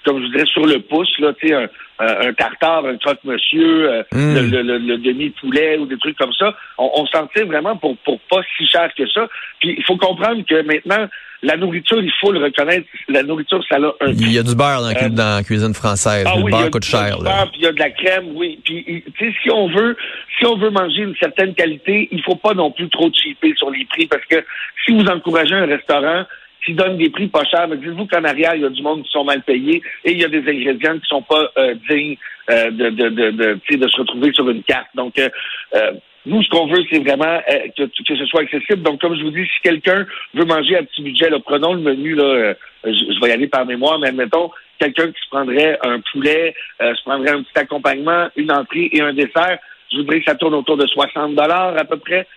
comme 0.04 0.22
je 0.22 0.30
dirais, 0.30 0.46
sur 0.46 0.66
le 0.66 0.80
pouce, 0.80 1.18
là, 1.18 1.32
tu 1.34 1.48
sais, 1.48 1.54
un, 1.54 1.68
euh, 2.02 2.30
un 2.30 2.32
tartare, 2.32 2.86
un 2.86 2.96
croque-monsieur, 2.96 3.90
euh, 3.90 4.02
hmm. 4.12 4.50
le, 4.50 4.96
demi-poulet 4.98 5.78
ou 5.78 5.86
des 5.86 5.98
trucs 5.98 6.16
comme 6.16 6.32
ça. 6.32 6.54
On, 6.78 6.90
on 6.94 7.06
s'en 7.06 7.26
tire 7.28 7.46
vraiment 7.46 7.76
pour, 7.76 7.96
pour 7.98 8.18
pas 8.30 8.40
si 8.56 8.66
cher 8.66 8.90
que 8.96 9.06
ça. 9.08 9.28
Puis 9.60 9.74
il 9.78 9.84
faut 9.84 9.96
comprendre 9.96 10.42
que 10.48 10.62
maintenant, 10.62 11.06
la 11.42 11.56
nourriture, 11.56 12.00
il 12.00 12.12
faut 12.20 12.30
le 12.30 12.42
reconnaître, 12.42 12.86
la 13.08 13.22
nourriture, 13.22 13.62
ça 13.68 13.76
a 13.76 14.04
un 14.04 14.12
Il 14.12 14.32
y 14.32 14.38
a 14.38 14.42
du 14.42 14.54
beurre 14.54 14.80
dans, 14.80 14.90
euh, 14.90 15.08
dans 15.08 15.36
la 15.36 15.42
cuisine 15.42 15.74
française. 15.74 16.24
Ah 16.26 16.36
le 16.36 16.50
beurre 16.50 16.70
coûte 16.70 16.84
cher. 16.84 17.16
Il 17.18 17.24
y 17.24 17.28
a 17.28 17.44
du 17.46 17.50
il 17.56 17.62
y 17.62 17.66
a 17.66 17.72
de 17.72 17.78
la 17.78 17.90
crème, 17.90 18.26
oui. 18.34 18.60
Puis, 18.64 19.04
tu 19.18 19.26
sais, 19.30 19.36
si 19.42 19.50
on 19.50 19.68
veut, 19.68 19.96
si 20.38 20.46
on 20.46 20.56
veut 20.56 20.70
manger 20.70 21.02
une 21.02 21.16
certaine 21.16 21.54
qualité, 21.54 22.08
il 22.12 22.22
faut 22.22 22.36
pas 22.36 22.54
non 22.54 22.70
plus 22.70 22.88
trop 22.88 23.10
cheaper 23.12 23.54
sur 23.56 23.70
les 23.70 23.84
prix 23.86 24.06
parce 24.06 24.24
que 24.26 24.44
si 24.84 24.92
vous 24.92 25.06
encouragez 25.06 25.54
un 25.54 25.66
restaurant 25.66 26.24
qui 26.64 26.74
donne 26.74 26.96
des 26.96 27.10
prix 27.10 27.28
pas 27.28 27.44
chers. 27.44 27.68
Mais 27.68 27.76
dites-vous 27.76 28.06
qu'en 28.06 28.24
arrière, 28.24 28.54
il 28.54 28.62
y 28.62 28.64
a 28.64 28.70
du 28.70 28.82
monde 28.82 29.02
qui 29.02 29.10
sont 29.10 29.24
mal 29.24 29.42
payés 29.42 29.82
et 30.04 30.12
il 30.12 30.18
y 30.18 30.24
a 30.24 30.28
des 30.28 30.48
ingrédients 30.48 30.98
qui 30.98 31.06
sont 31.08 31.22
pas 31.22 31.50
euh, 31.58 31.74
dignes 31.90 32.16
euh, 32.50 32.70
de, 32.70 32.90
de, 32.90 33.08
de, 33.08 33.30
de, 33.30 33.88
se 33.88 34.00
retrouver 34.00 34.32
sur 34.32 34.48
une 34.50 34.62
carte. 34.64 34.88
Donc, 34.94 35.18
euh, 35.18 35.28
euh 35.74 35.92
nous, 36.24 36.40
ce 36.40 36.48
qu'on 36.50 36.68
veut, 36.68 36.84
c'est 36.88 37.00
vraiment 37.00 37.40
que, 37.76 37.82
que, 37.82 38.16
ce 38.16 38.26
soit 38.26 38.42
accessible. 38.42 38.82
Donc, 38.82 39.00
comme 39.00 39.16
je 39.16 39.24
vous 39.24 39.32
dis, 39.32 39.44
si 39.44 39.60
quelqu'un 39.60 40.06
veut 40.34 40.44
manger 40.44 40.76
à 40.76 40.84
petit 40.84 41.02
budget, 41.02 41.28
là, 41.30 41.38
prenons 41.44 41.74
le 41.74 41.80
menu, 41.80 42.14
là, 42.14 42.54
je, 42.84 43.20
vais 43.20 43.30
y 43.30 43.32
aller 43.32 43.48
par 43.48 43.66
mémoire, 43.66 43.98
mais 43.98 44.10
admettons, 44.10 44.52
quelqu'un 44.78 45.08
qui 45.08 45.20
se 45.20 45.28
prendrait 45.30 45.80
un 45.82 45.98
poulet, 46.12 46.54
se 46.78 47.02
prendrait 47.02 47.32
un 47.32 47.42
petit 47.42 47.58
accompagnement, 47.58 48.28
une 48.36 48.52
entrée 48.52 48.88
et 48.92 49.00
un 49.00 49.12
dessert, 49.12 49.58
je 49.90 49.96
voudrais 49.96 50.20
que 50.20 50.30
ça 50.30 50.36
tourne 50.36 50.54
autour 50.54 50.76
de 50.76 50.86
60 50.86 51.34
dollars 51.34 51.76
à 51.76 51.84
peu 51.84 51.96
près, 51.96 52.28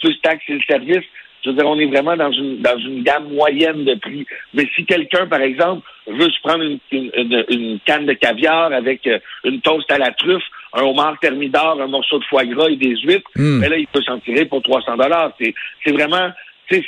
plus 0.00 0.18
taxes 0.22 0.44
et 0.48 0.54
le 0.54 0.62
service. 0.66 1.04
Je 1.46 1.52
veux 1.52 1.56
dire, 1.56 1.68
on 1.68 1.78
est 1.78 1.86
vraiment 1.86 2.16
dans 2.16 2.32
une, 2.32 2.60
dans 2.60 2.76
une 2.76 3.04
gamme 3.04 3.28
moyenne 3.32 3.84
de 3.84 3.94
prix. 3.94 4.26
Mais 4.52 4.66
si 4.74 4.84
quelqu'un, 4.84 5.28
par 5.28 5.40
exemple, 5.40 5.86
veut 6.08 6.28
se 6.28 6.40
prendre 6.42 6.64
une, 6.64 6.78
une, 6.90 7.78
canne 7.86 8.04
de 8.04 8.14
caviar 8.14 8.72
avec 8.72 9.06
euh, 9.06 9.20
une 9.44 9.60
toast 9.60 9.88
à 9.92 9.98
la 9.98 10.10
truffe, 10.10 10.42
un 10.72 10.82
homard 10.82 11.16
thermidor, 11.20 11.80
un 11.80 11.86
morceau 11.86 12.18
de 12.18 12.24
foie 12.24 12.44
gras 12.46 12.68
et 12.68 12.74
des 12.74 12.96
huîtres, 12.96 13.30
ben 13.36 13.70
là, 13.70 13.76
il 13.76 13.86
peut 13.86 14.02
s'en 14.02 14.18
tirer 14.18 14.46
pour 14.46 14.60
300 14.60 14.96
dollars. 14.96 15.32
C'est 15.38 15.92
vraiment, 15.92 16.30
c'est 16.68 16.82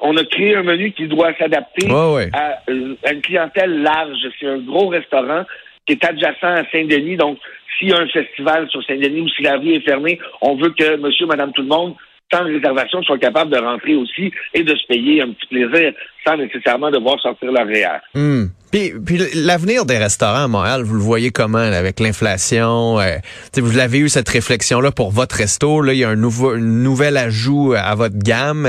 on 0.00 0.16
a 0.16 0.24
créé 0.24 0.56
un 0.56 0.62
menu 0.62 0.92
qui 0.92 1.06
doit 1.06 1.34
s'adapter 1.38 1.90
à, 1.90 2.60
à, 2.66 3.12
une 3.12 3.22
clientèle 3.22 3.82
large. 3.82 4.18
C'est 4.38 4.46
un 4.46 4.58
gros 4.58 4.88
restaurant 4.88 5.44
qui 5.86 5.94
est 5.94 6.04
adjacent 6.04 6.42
à 6.42 6.64
Saint-Denis. 6.70 7.16
Donc, 7.16 7.38
s'il 7.78 7.88
y 7.88 7.92
a 7.92 7.98
un 7.98 8.08
festival 8.08 8.68
sur 8.70 8.84
Saint-Denis 8.84 9.22
ou 9.22 9.28
si 9.30 9.42
la 9.42 9.56
rue 9.56 9.74
est 9.74 9.80
fermée, 9.80 10.18
on 10.40 10.56
veut 10.56 10.70
que 10.70 10.96
monsieur, 10.96 11.26
madame, 11.26 11.52
tout 11.52 11.62
le 11.62 11.68
monde, 11.68 11.94
sans 12.34 12.44
réservation, 12.44 13.02
soient 13.02 13.18
capables 13.18 13.52
de 13.52 13.58
rentrer 13.58 13.94
aussi 13.94 14.32
et 14.54 14.62
de 14.62 14.74
se 14.74 14.86
payer 14.86 15.22
un 15.22 15.28
petit 15.28 15.46
plaisir 15.46 15.92
sans 16.26 16.36
nécessairement 16.36 16.90
devoir 16.90 17.20
sortir 17.20 17.52
leur 17.52 17.66
REER. 17.66 18.00
Hum. 18.14 18.50
Puis, 18.72 18.92
puis 19.06 19.18
l'avenir 19.34 19.84
des 19.84 19.98
restaurants 19.98 20.44
à 20.44 20.48
Montréal, 20.48 20.82
vous 20.82 20.94
le 20.94 21.00
voyez 21.00 21.30
comment 21.30 21.58
avec 21.58 22.00
l'inflation? 22.00 22.98
Euh, 22.98 23.18
vous 23.56 23.78
avez 23.78 23.98
eu 23.98 24.08
cette 24.08 24.28
réflexion-là 24.28 24.90
pour 24.90 25.12
votre 25.12 25.36
resto. 25.36 25.80
Là, 25.80 25.92
il 25.92 26.00
y 26.00 26.04
a 26.04 26.08
un 26.08 26.16
nouveau, 26.16 26.50
un 26.50 26.58
nouvel 26.58 27.16
ajout 27.16 27.74
à 27.76 27.94
votre 27.94 28.18
gamme. 28.18 28.66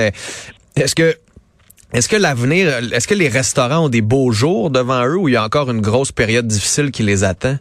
Est-ce 0.76 0.94
que 0.94 1.16
est-ce 1.94 2.10
que 2.10 2.18
l'avenir, 2.18 2.68
est-ce 2.94 3.08
que 3.08 3.14
les 3.14 3.30
restaurants 3.30 3.86
ont 3.86 3.90
des 3.90 4.02
beaux 4.02 4.32
jours 4.32 4.70
devant 4.70 5.06
eux 5.06 5.16
ou 5.16 5.30
il 5.30 5.34
y 5.34 5.38
a 5.38 5.44
encore 5.44 5.72
une 5.72 5.82
grosse 5.82 6.12
période 6.12 6.46
difficile 6.46 6.92
qui 6.92 7.04
les 7.04 7.24
attend? 7.24 7.56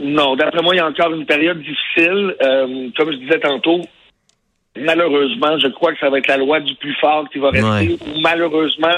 Non, 0.00 0.34
d'après 0.34 0.60
moi, 0.60 0.74
il 0.74 0.78
y 0.78 0.80
a 0.80 0.88
encore 0.88 1.14
une 1.14 1.24
période 1.24 1.58
difficile. 1.58 2.34
Euh, 2.42 2.88
comme 2.96 3.12
je 3.12 3.18
disais 3.18 3.38
tantôt, 3.38 3.82
malheureusement, 4.76 5.58
je 5.58 5.68
crois 5.68 5.92
que 5.92 5.98
ça 6.00 6.10
va 6.10 6.18
être 6.18 6.28
la 6.28 6.36
loi 6.36 6.60
du 6.60 6.74
plus 6.76 6.94
fort 7.00 7.28
qui 7.32 7.38
va 7.38 7.50
rester. 7.50 7.94
Ou 7.94 8.20
malheureusement, 8.20 8.94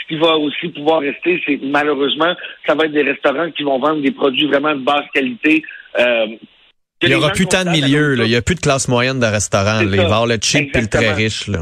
ce 0.00 0.08
qui 0.08 0.20
va 0.20 0.36
aussi 0.36 0.68
pouvoir 0.68 1.00
rester, 1.00 1.40
c'est 1.46 1.58
malheureusement, 1.62 2.34
ça 2.66 2.74
va 2.74 2.84
être 2.84 2.92
des 2.92 3.02
restaurants 3.02 3.50
qui 3.50 3.62
vont 3.62 3.78
vendre 3.78 4.02
des 4.02 4.12
produits 4.12 4.46
vraiment 4.46 4.74
de 4.74 4.80
basse 4.80 5.06
qualité. 5.12 5.62
Euh, 5.98 6.26
il 7.02 7.10
n'y 7.10 7.14
aura 7.14 7.30
plus 7.30 7.46
tant 7.46 7.64
de 7.64 7.70
milieux, 7.70 8.16
il 8.18 8.28
n'y 8.28 8.36
a 8.36 8.42
plus 8.42 8.54
de 8.54 8.60
classe 8.60 8.88
moyenne 8.88 9.20
de 9.20 9.26
restaurants. 9.26 9.80
il 9.80 9.88
va 9.88 9.96
y 9.96 10.00
avoir 10.00 10.26
le 10.26 10.38
cheap 10.40 10.74
et 10.74 10.80
le 10.80 10.86
très 10.86 11.12
riche. 11.12 11.46
Là. 11.46 11.58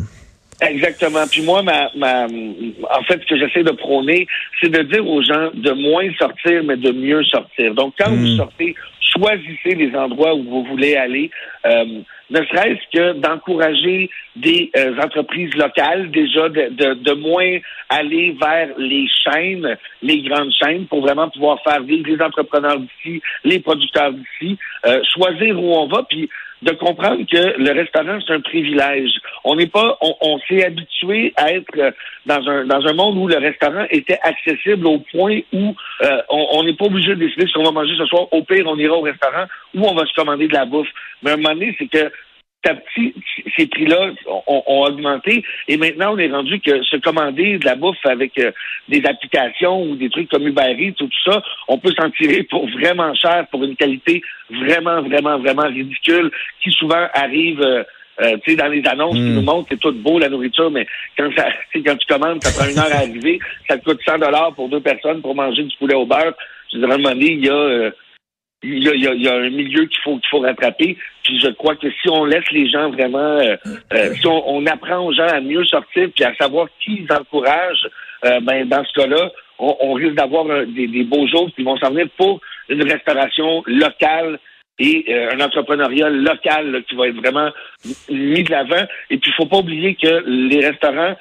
Exactement. 0.60 1.26
Puis 1.30 1.42
moi, 1.42 1.62
ma, 1.62 1.90
ma, 1.96 2.26
en 2.26 3.02
fait, 3.06 3.20
ce 3.20 3.26
que 3.26 3.36
j'essaie 3.36 3.64
de 3.64 3.72
prôner, 3.72 4.26
c'est 4.60 4.70
de 4.70 4.82
dire 4.82 5.06
aux 5.06 5.22
gens 5.22 5.50
de 5.52 5.72
moins 5.72 6.08
sortir, 6.18 6.62
mais 6.64 6.76
de 6.76 6.92
mieux 6.92 7.24
sortir. 7.24 7.74
Donc, 7.74 7.94
quand 7.98 8.10
vous 8.10 8.34
hmm. 8.34 8.36
sortez, 8.36 8.74
choisissez 9.00 9.74
les 9.74 9.94
endroits 9.96 10.34
où 10.34 10.44
vous 10.44 10.64
voulez 10.64 10.96
aller. 10.96 11.30
Euh, 11.66 12.00
ne 12.30 12.38
serait-ce 12.44 12.96
que 12.96 13.12
d'encourager 13.18 14.10
des 14.36 14.70
euh, 14.76 14.96
entreprises 15.02 15.54
locales, 15.54 16.10
déjà 16.10 16.48
de, 16.48 16.94
de, 16.94 17.12
moins 17.12 17.58
aller 17.88 18.36
vers 18.40 18.68
les 18.78 19.06
chaînes, 19.24 19.76
les 20.02 20.22
grandes 20.22 20.52
chaînes, 20.52 20.86
pour 20.86 21.02
vraiment 21.02 21.28
pouvoir 21.28 21.62
faire 21.62 21.82
vivre 21.82 22.08
les 22.08 22.20
entrepreneurs 22.22 22.80
d'ici, 22.80 23.22
les 23.44 23.60
producteurs 23.60 24.12
d'ici, 24.12 24.58
euh, 24.86 25.00
choisir 25.14 25.62
où 25.62 25.74
on 25.74 25.86
va, 25.86 26.02
puis 26.08 26.28
de 26.62 26.72
comprendre 26.72 27.24
que 27.30 27.58
le 27.58 27.72
restaurant, 27.72 28.18
c'est 28.26 28.32
un 28.32 28.40
privilège. 28.40 29.10
On 29.44 29.56
n'est 29.56 29.66
pas, 29.66 29.98
on, 30.00 30.38
s'est 30.48 30.64
habitué 30.64 31.32
à 31.36 31.52
être 31.52 31.76
euh, 31.76 31.90
dans 32.26 32.48
un, 32.48 32.64
dans 32.64 32.86
un 32.86 32.92
monde 32.94 33.18
où 33.18 33.28
le 33.28 33.36
restaurant 33.36 33.84
était 33.90 34.18
accessible 34.22 34.86
au 34.86 34.98
point 34.98 35.40
où 35.52 35.74
euh, 36.02 36.22
on 36.30 36.62
n'est 36.62 36.72
pas 36.74 36.86
obligé 36.86 37.10
de 37.10 37.20
décider 37.26 37.46
ce 37.46 37.52
qu'on 37.54 37.64
va 37.64 37.70
manger 37.70 37.94
ce 37.98 38.06
soir. 38.06 38.32
Au 38.32 38.42
pire, 38.42 38.64
on 38.66 38.78
ira 38.78 38.96
au 38.96 39.02
restaurant 39.02 39.44
ou 39.74 39.84
on 39.84 39.94
va 39.94 40.06
se 40.06 40.14
commander 40.14 40.48
de 40.48 40.54
la 40.54 40.64
bouffe. 40.64 40.88
Mais 41.22 41.30
à 41.30 41.34
un 41.34 41.36
moment 41.36 41.54
donné, 41.54 41.74
c'est 41.78 41.88
que 41.88 42.10
à 42.66 42.74
petit, 42.74 43.14
ces 43.56 43.66
prix-là 43.66 44.10
ont, 44.46 44.62
augmenté 44.66 45.44
et 45.68 45.76
maintenant 45.76 46.14
on 46.14 46.18
est 46.18 46.30
rendu 46.30 46.60
que 46.60 46.82
se 46.82 46.96
commander 46.96 47.58
de 47.58 47.64
la 47.64 47.74
bouffe 47.74 48.04
avec 48.04 48.38
euh, 48.38 48.50
des 48.88 49.02
applications 49.04 49.82
ou 49.82 49.96
des 49.96 50.10
trucs 50.10 50.28
comme 50.28 50.46
Uber 50.46 50.74
Eats 50.78 50.92
tout 50.96 51.08
ça, 51.24 51.42
on 51.68 51.78
peut 51.78 51.92
s'en 51.98 52.10
tirer 52.10 52.42
pour 52.44 52.68
vraiment 52.68 53.14
cher, 53.14 53.46
pour 53.50 53.64
une 53.64 53.76
qualité 53.76 54.22
vraiment, 54.50 55.02
vraiment, 55.02 55.38
vraiment 55.38 55.66
ridicule 55.66 56.30
qui 56.62 56.70
souvent 56.70 57.06
arrive 57.14 57.60
euh, 57.60 57.82
euh, 58.20 58.36
tu 58.44 58.52
sais, 58.52 58.56
dans 58.56 58.68
les 58.68 58.86
annonces 58.86 59.14
qui 59.14 59.22
hmm. 59.22 59.34
nous 59.34 59.42
montrent, 59.42 59.66
c'est 59.70 59.80
tout 59.80 59.92
beau 59.92 60.20
la 60.20 60.28
nourriture, 60.28 60.70
mais 60.70 60.86
quand 61.18 61.28
ça, 61.36 61.48
quand 61.74 61.96
tu 61.96 62.06
commandes, 62.06 62.42
ça 62.44 62.52
prend 62.56 62.70
une 62.70 62.78
heure 62.78 62.92
à 62.92 62.98
arriver, 62.98 63.40
ça 63.68 63.76
te 63.76 63.84
coûte 63.84 64.00
100 64.06 64.18
dollars 64.18 64.54
pour 64.54 64.68
deux 64.68 64.80
personnes 64.80 65.20
pour 65.20 65.34
manger 65.34 65.64
du 65.64 65.76
poulet 65.76 65.94
au 65.94 66.06
beurre. 66.06 66.34
Je 66.72 66.78
dirais, 66.78 66.92
à 66.92 66.94
un 66.94 66.98
moment 66.98 67.10
donné, 67.10 67.32
il 67.32 67.44
y 67.44 67.50
a 67.50 67.90
il 68.64 69.22
y, 69.22 69.28
a, 69.28 69.34
un 69.34 69.50
milieu 69.50 69.86
qu'il 69.86 70.00
faut 70.02 70.16
qu'il 70.16 70.28
faut 70.30 70.40
rattraper. 70.40 70.96
Puis 71.22 71.40
je 71.40 71.48
crois 71.48 71.76
que 71.76 71.90
si 71.90 72.08
on 72.08 72.24
laisse 72.24 72.50
les 72.50 72.68
gens 72.68 72.90
vraiment, 72.90 73.18
euh, 73.18 73.56
euh, 73.92 74.14
si 74.14 74.26
on, 74.26 74.66
apprend 74.66 75.04
aux 75.04 75.12
gens 75.12 75.26
à 75.26 75.40
mieux 75.40 75.64
sortir 75.64 76.08
puis 76.14 76.24
à 76.24 76.34
savoir 76.36 76.68
qui 76.80 77.04
ils 77.04 77.12
encouragent, 77.12 77.88
euh, 78.24 78.40
ben 78.40 78.66
dans 78.68 78.84
ce 78.84 78.92
cas-là, 79.00 79.30
on, 79.58 79.92
risque 79.92 80.14
d'avoir 80.14 80.46
des, 80.66 81.04
beaux 81.04 81.26
jours 81.28 81.48
qui 81.54 81.62
vont 81.62 81.76
s'en 81.76 81.90
venir 81.90 82.08
pour 82.16 82.40
une 82.68 82.82
restauration 82.82 83.62
locale 83.66 84.38
et 84.80 85.04
un 85.32 85.40
entrepreneuriat 85.40 86.10
local 86.10 86.82
qui 86.88 86.96
va 86.96 87.06
être 87.06 87.16
vraiment 87.16 87.50
mis 88.10 88.42
de 88.42 88.50
l'avant. 88.50 88.84
Et 89.10 89.18
puis 89.18 89.30
il 89.30 89.34
faut 89.34 89.46
pas 89.46 89.58
oublier 89.58 89.94
que 89.94 90.24
les 90.26 90.66
restaurants 90.66 91.14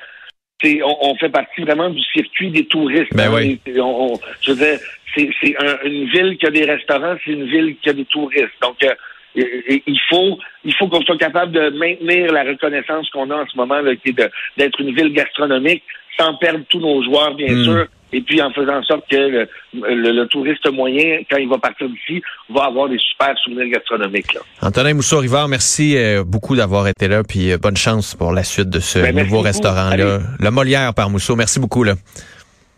on, 0.84 1.16
fait 1.16 1.30
partie 1.30 1.62
vraiment 1.62 1.90
du 1.90 2.02
circuit 2.02 2.50
des 2.50 2.66
touristes. 2.66 3.14
Ben 3.14 3.32
oui. 3.34 3.60
je 3.66 4.52
veux 4.52 4.56
dire, 4.56 4.80
c'est 5.16 5.56
une 5.86 6.10
ville 6.10 6.38
qui 6.38 6.48
a 6.48 6.52
des 6.52 6.66
restaurants, 6.66 7.16
c'est 7.24 7.32
une 7.32 7.46
ville 7.46 7.76
qui 7.82 7.90
a 7.90 7.94
des 7.94 8.06
touristes. 8.06 8.54
Donc, 8.62 8.78
euh, 8.84 8.94
il 9.36 10.00
faut 10.10 10.38
il 10.64 10.74
faut 10.76 10.88
qu'on 10.88 11.02
soit 11.02 11.18
capable 11.18 11.52
de 11.52 11.70
maintenir 11.72 12.32
la 12.32 12.44
reconnaissance 12.44 13.10
qu'on 13.10 13.30
a 13.32 13.36
en 13.36 13.48
ce 13.48 13.58
moment, 13.58 13.82
là, 13.82 13.96
qui 13.96 14.10
est 14.10 14.32
d'être 14.58 14.80
une 14.80 14.96
ville 14.96 15.14
gastronomique, 15.14 15.84
sans 16.18 16.36
perdre 16.36 16.64
tous 16.70 16.80
nos 16.80 17.04
joueurs, 17.04 17.34
bien 17.36 17.54
hmm. 17.54 17.64
sûr, 17.64 17.88
et 18.14 18.22
puis 18.22 18.42
en 18.42 18.52
faisant 18.52 18.78
en 18.78 18.84
sorte 18.84 19.04
que 19.10 19.48
le, 19.74 20.26
touriste 20.28 20.70
moyen, 20.72 21.20
quand 21.30 21.38
il 21.38 21.50
va 21.50 21.58
partir 21.58 21.90
d'ici, 21.90 22.22
va 22.50 22.66
avoir 22.66 22.88
des 22.88 23.00
super 23.00 23.36
souvenirs 23.44 23.70
gastronomiques. 23.70 24.34
Là. 24.34 24.42
Antonin 24.62 24.94
Mousseau-Rivard, 24.94 25.48
merci 25.48 25.98
euh, 25.98 26.24
beaucoup 26.24 26.56
d'avoir 26.56 26.88
été 26.88 27.08
là, 27.08 27.24
puis 27.24 27.52
euh, 27.52 27.58
bonne 27.58 27.78
chance 27.78 28.16
pour 28.16 28.32
la 28.32 28.44
suite 28.44 28.70
de 28.70 28.80
ce 28.80 29.00
ben, 29.00 29.16
nouveau 29.16 29.42
restaurant-là. 29.42 30.20
Le 30.40 30.52
Molière 30.52 30.94
par 30.94 31.10
Mousseau. 31.10 31.36
Merci 31.36 31.60
beaucoup. 31.60 31.84
Là. 31.84 31.96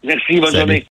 Merci, 0.04 0.40
bonne 0.40 0.56
journée. 0.56 0.84